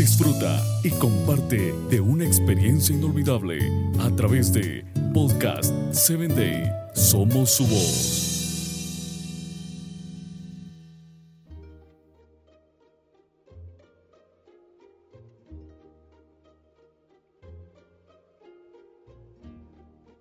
[0.00, 3.58] Disfruta y comparte de una experiencia inolvidable
[3.98, 6.72] a través de Podcast 7 Day.
[6.94, 8.30] Somos su voz.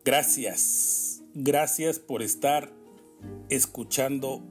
[0.03, 2.69] Gracias, gracias por estar
[3.47, 4.43] escuchando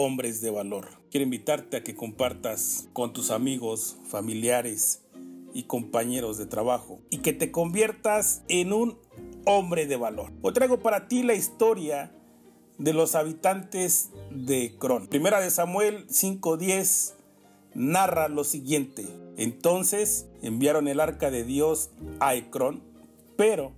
[0.00, 0.86] Hombres de Valor.
[1.10, 5.02] Quiero invitarte a que compartas con tus amigos, familiares
[5.52, 8.96] y compañeros de trabajo y que te conviertas en un
[9.44, 10.30] hombre de valor.
[10.40, 12.12] Hoy traigo para ti la historia
[12.78, 15.08] de los habitantes de Cron.
[15.08, 17.16] Primera de Samuel 5:10
[17.74, 19.04] narra lo siguiente.
[19.36, 21.90] Entonces enviaron el arca de Dios
[22.20, 22.84] a Ecrón,
[23.36, 23.72] pero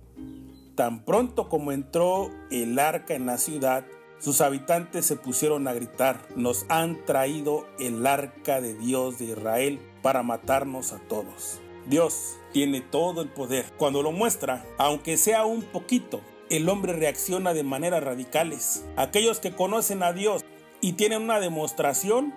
[0.75, 3.85] Tan pronto como entró el arca en la ciudad,
[4.21, 9.79] sus habitantes se pusieron a gritar, nos han traído el arca de Dios de Israel
[10.03, 11.59] para matarnos a todos.
[11.87, 13.65] Dios tiene todo el poder.
[13.77, 18.85] Cuando lo muestra, aunque sea un poquito, el hombre reacciona de maneras radicales.
[18.95, 20.45] Aquellos que conocen a Dios
[20.81, 22.31] y tienen una demostración,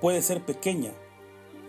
[0.00, 0.90] puede ser pequeña,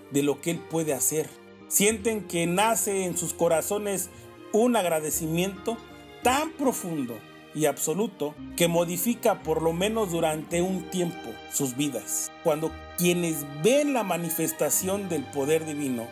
[0.10, 1.30] de lo que Él puede hacer.
[1.68, 4.10] Sienten que nace en sus corazones
[4.54, 5.78] un agradecimiento
[6.24, 7.16] tan profundo
[7.54, 12.32] y absoluto que modifica por lo menos durante un tiempo sus vidas.
[12.44, 16.08] Cuando quienes ven la manifestación del poder divino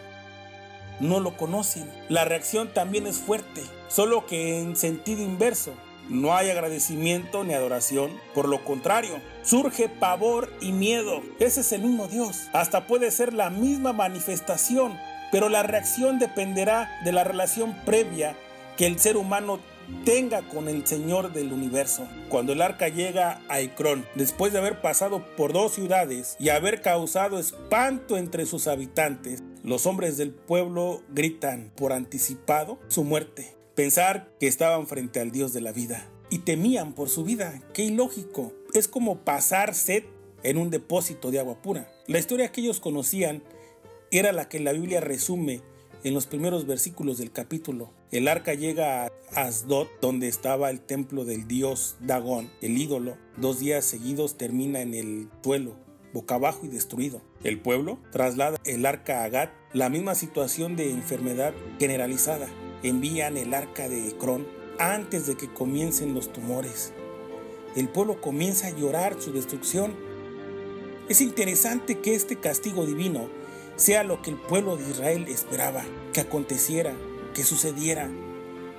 [1.00, 5.74] no lo conocen, la reacción también es fuerte, solo que en sentido inverso.
[6.08, 11.24] No hay agradecimiento ni adoración, por lo contrario, surge pavor y miedo.
[11.40, 12.44] Ese es el mismo Dios.
[12.54, 14.96] Hasta puede ser la misma manifestación
[15.36, 18.38] pero la reacción dependerá de la relación previa
[18.78, 19.60] que el ser humano
[20.04, 22.08] tenga con el Señor del universo.
[22.30, 26.82] Cuando el arca llega a Ecrón, después de haber pasado por dos ciudades y haber
[26.82, 33.56] causado espanto entre sus habitantes, los hombres del pueblo gritan por anticipado su muerte.
[33.76, 37.62] Pensar que estaban frente al Dios de la vida y temían por su vida.
[37.74, 38.54] Qué ilógico.
[38.74, 40.04] Es como pasar sed
[40.44, 41.92] en un depósito de agua pura.
[42.08, 43.44] La historia que ellos conocían
[44.12, 45.62] era la que la Biblia resume
[46.04, 47.92] en los primeros versículos del capítulo.
[48.12, 53.18] El arca llega a Asdod, donde estaba el templo del dios Dagón, el ídolo.
[53.38, 55.76] Dos días seguidos termina en el suelo,
[56.14, 57.22] boca abajo y destruido.
[57.44, 62.48] El pueblo traslada el arca a Gat, la misma situación de enfermedad generalizada.
[62.84, 64.48] Envían el arca de Ecrón
[64.80, 66.94] antes de que comiencen los tumores.
[67.76, 69.94] El pueblo comienza a llorar su destrucción.
[71.10, 73.30] Es interesante que este castigo divino
[73.76, 75.84] sea lo que el pueblo de Israel esperaba,
[76.14, 76.94] que aconteciera,
[77.34, 78.10] que sucediera.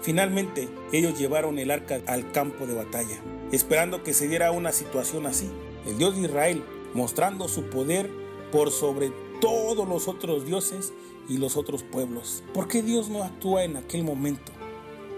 [0.02, 3.20] Finalmente, ellos llevaron el arca al campo de batalla,
[3.52, 5.50] esperando que se diera una situación así.
[5.86, 6.64] El Dios de Israel,
[6.94, 8.10] mostrando su poder
[8.52, 10.92] por sobre todos los otros dioses
[11.28, 12.42] y los otros pueblos.
[12.54, 14.52] ¿Por qué Dios no actúa en aquel momento?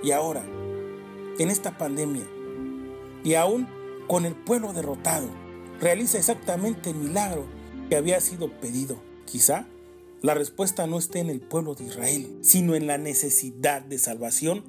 [0.02, 0.44] Y ahora,
[1.38, 2.24] en esta pandemia,
[3.24, 3.68] y aún
[4.06, 5.28] con el pueblo derrotado,
[5.80, 7.44] realiza exactamente el milagro
[7.88, 8.96] que había sido pedido.
[9.26, 9.66] Quizá
[10.22, 14.64] la respuesta no esté en el pueblo de Israel, sino en la necesidad de salvación